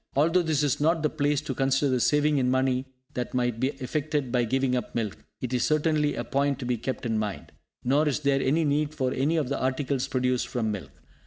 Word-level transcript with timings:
Although 0.15 0.41
this 0.41 0.63
is 0.63 0.81
not 0.81 1.03
the 1.03 1.11
place 1.11 1.41
to 1.41 1.53
consider 1.53 1.91
the 1.91 1.99
saving 1.99 2.39
in 2.39 2.49
money 2.49 2.87
that 3.13 3.35
might 3.35 3.59
be 3.59 3.67
effected 3.67 4.31
by 4.31 4.45
giving 4.45 4.75
up 4.75 4.95
milk, 4.95 5.17
it 5.41 5.53
is 5.53 5.63
certainly 5.63 6.15
a 6.15 6.23
point 6.23 6.57
to 6.57 6.65
be 6.65 6.75
kept 6.79 7.05
in 7.05 7.19
mind. 7.19 7.51
Nor 7.83 8.07
is 8.07 8.21
there 8.21 8.41
any 8.41 8.63
need 8.65 8.95
for 8.95 9.13
any 9.13 9.37
of 9.37 9.49
the 9.49 9.61
articles 9.61 10.07
produced 10.07 10.47
from 10.47 10.71
milk. 10.71 10.89